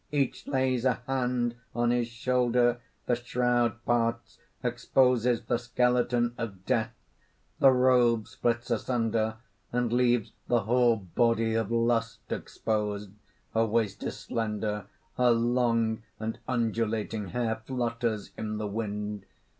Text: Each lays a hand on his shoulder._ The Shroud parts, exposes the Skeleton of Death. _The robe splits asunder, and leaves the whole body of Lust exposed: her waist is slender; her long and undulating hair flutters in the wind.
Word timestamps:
Each 0.11 0.47
lays 0.47 0.83
a 0.83 1.03
hand 1.05 1.57
on 1.75 1.91
his 1.91 2.07
shoulder._ 2.07 2.79
The 3.05 3.15
Shroud 3.15 3.85
parts, 3.85 4.39
exposes 4.63 5.43
the 5.43 5.59
Skeleton 5.59 6.33
of 6.39 6.65
Death. 6.65 6.91
_The 7.61 7.71
robe 7.71 8.27
splits 8.27 8.71
asunder, 8.71 9.35
and 9.71 9.93
leaves 9.93 10.31
the 10.47 10.61
whole 10.61 10.95
body 10.95 11.53
of 11.53 11.69
Lust 11.71 12.31
exposed: 12.31 13.11
her 13.53 13.67
waist 13.67 14.01
is 14.01 14.17
slender; 14.17 14.87
her 15.17 15.29
long 15.29 16.01
and 16.19 16.39
undulating 16.47 17.27
hair 17.27 17.61
flutters 17.67 18.31
in 18.35 18.57
the 18.57 18.65
wind. 18.67 19.27